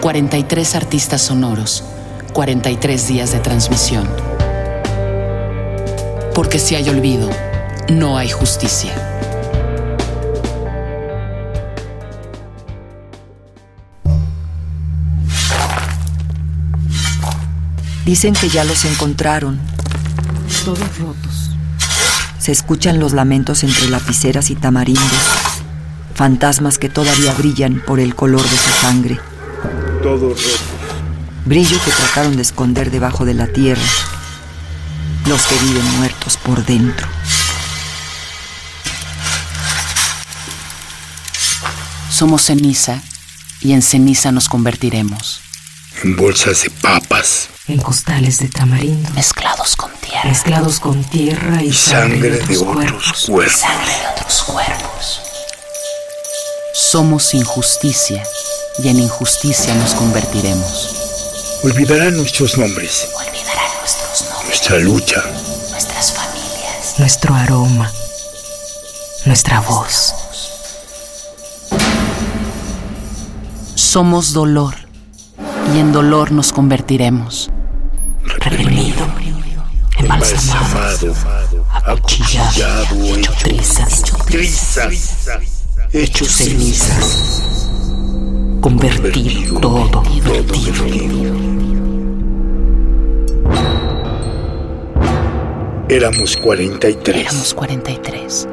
[0.00, 1.84] 43 artistas sonoros,
[2.32, 4.08] 43 días de transmisión.
[6.34, 7.28] Porque si hay olvido,
[7.90, 8.94] no hay justicia.
[18.06, 19.60] Dicen que ya los encontraron.
[20.64, 21.50] Todos rotos.
[22.38, 25.04] Se escuchan los lamentos entre lapiceras y tamarindos.
[26.14, 29.29] Fantasmas que todavía brillan por el color de su sangre.
[30.02, 30.60] Todos rotos.
[31.44, 33.82] Brillo que trataron de esconder debajo de la tierra.
[35.26, 37.06] Los que viven muertos por dentro.
[42.10, 43.02] Somos ceniza
[43.60, 45.40] y en ceniza nos convertiremos.
[46.02, 47.48] En bolsas de papas.
[47.68, 49.10] En costales de tamarindo.
[49.10, 50.24] Mezclados con tierra.
[50.24, 53.24] Mezclados con tierra y, Y sangre de otros cuerpos.
[53.28, 53.60] cuerpos.
[53.60, 55.20] Sangre de otros cuerpos.
[56.74, 58.22] Somos injusticia
[58.82, 61.60] y en injusticia nos convertiremos.
[61.64, 65.22] Olvidarán nuestros nombres, Olvidarán nuestros nombres, nuestra lucha.
[65.70, 66.94] nuestras familias.
[66.98, 67.92] Nuestro aroma.
[69.26, 70.14] Nuestra voz.
[73.74, 74.74] Somos dolor
[75.74, 77.50] y en dolor nos convertiremos.
[78.24, 79.06] Reprimido.
[79.98, 81.14] Embalsamado.
[81.84, 83.04] Acuchillado.
[83.04, 84.02] Hecho trizas.
[84.26, 85.16] trizas,
[85.92, 87.49] hecho Cenizas.
[88.60, 89.58] Convertido.
[89.60, 90.02] Todo.
[90.22, 91.34] Vertido.
[95.88, 98.48] Éramos 43 Éramos 43.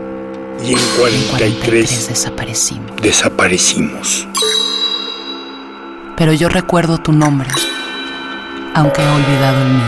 [0.64, 3.02] y en En 43 43 desaparecimos.
[3.02, 4.28] desaparecimos.
[6.16, 7.50] Pero yo recuerdo tu nombre,
[8.74, 9.84] aunque he olvidado el mío.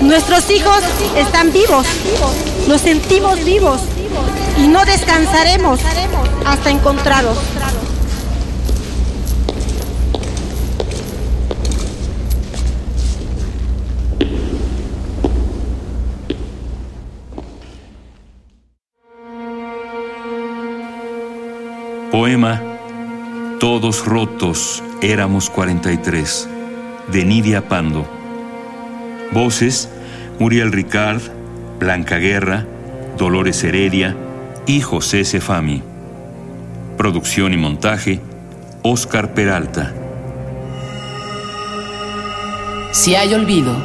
[0.00, 0.78] Nuestros hijos
[1.16, 1.86] están vivos.
[2.68, 3.80] Los sentimos vivos.
[4.56, 5.80] Y no descansaremos
[6.46, 7.38] hasta encontrarlos.
[22.12, 22.62] Poema
[23.58, 26.48] Todos rotos éramos 43
[27.10, 28.06] de Nidia Pando.
[29.32, 29.88] Voces
[30.38, 31.22] Muriel Ricard,
[31.80, 32.66] Blanca Guerra,
[33.18, 34.16] Dolores Heredia
[34.66, 35.82] y José Cefami.
[36.96, 38.20] Producción y montaje
[38.82, 39.92] Óscar Peralta.
[42.92, 43.76] Si hay olvido,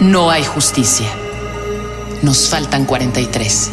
[0.00, 1.06] no hay justicia.
[2.22, 3.70] Nos faltan 43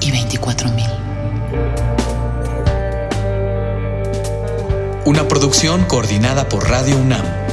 [0.00, 0.90] y 24 mil.
[5.04, 7.45] Una producción coordinada por Radio UNAM